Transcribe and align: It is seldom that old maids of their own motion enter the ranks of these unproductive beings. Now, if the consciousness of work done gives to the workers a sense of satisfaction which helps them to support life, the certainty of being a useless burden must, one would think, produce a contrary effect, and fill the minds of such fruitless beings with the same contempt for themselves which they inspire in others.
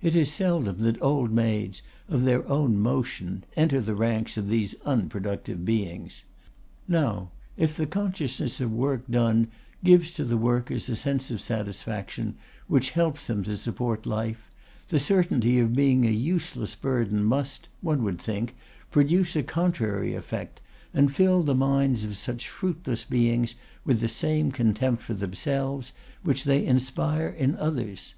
It 0.00 0.16
is 0.16 0.32
seldom 0.32 0.78
that 0.78 0.96
old 1.02 1.30
maids 1.30 1.82
of 2.08 2.24
their 2.24 2.48
own 2.48 2.78
motion 2.78 3.44
enter 3.54 3.82
the 3.82 3.94
ranks 3.94 4.38
of 4.38 4.48
these 4.48 4.74
unproductive 4.86 5.62
beings. 5.62 6.24
Now, 6.88 7.32
if 7.58 7.76
the 7.76 7.84
consciousness 7.84 8.62
of 8.62 8.72
work 8.72 9.06
done 9.10 9.48
gives 9.84 10.10
to 10.12 10.24
the 10.24 10.38
workers 10.38 10.88
a 10.88 10.96
sense 10.96 11.30
of 11.30 11.42
satisfaction 11.42 12.36
which 12.66 12.92
helps 12.92 13.26
them 13.26 13.42
to 13.42 13.58
support 13.58 14.06
life, 14.06 14.50
the 14.88 14.98
certainty 14.98 15.58
of 15.58 15.74
being 15.76 16.06
a 16.06 16.10
useless 16.10 16.74
burden 16.74 17.22
must, 17.22 17.68
one 17.82 18.02
would 18.04 18.18
think, 18.22 18.56
produce 18.90 19.36
a 19.36 19.42
contrary 19.42 20.14
effect, 20.14 20.62
and 20.94 21.14
fill 21.14 21.42
the 21.42 21.54
minds 21.54 22.04
of 22.06 22.16
such 22.16 22.48
fruitless 22.48 23.04
beings 23.04 23.54
with 23.84 24.00
the 24.00 24.08
same 24.08 24.50
contempt 24.50 25.02
for 25.02 25.12
themselves 25.12 25.92
which 26.22 26.44
they 26.44 26.64
inspire 26.64 27.28
in 27.28 27.54
others. 27.56 28.14